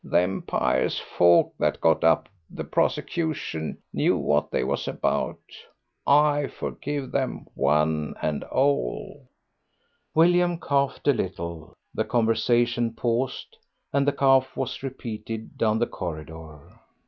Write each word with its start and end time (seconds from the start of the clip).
Them 0.03 0.41
pious 0.41 0.97
folk 0.97 1.53
that 1.59 1.79
got 1.79 2.03
up 2.03 2.27
the 2.49 2.63
prosecution 2.63 3.77
knew 3.93 4.17
what 4.17 4.49
they 4.49 4.63
was 4.63 4.87
about. 4.87 5.37
I 6.07 6.47
forgive 6.47 7.11
them 7.11 7.45
one 7.53 8.15
and 8.19 8.43
all." 8.45 9.27
William 10.15 10.57
coughed 10.57 11.07
a 11.07 11.13
little. 11.13 11.75
The 11.93 12.05
conversation 12.05 12.93
paused, 12.95 13.55
and 13.93 14.07
the 14.07 14.11
cough 14.11 14.57
was 14.57 14.81
repeated 14.81 15.55
down 15.55 15.77
the 15.77 15.85
corridor. 15.85 16.79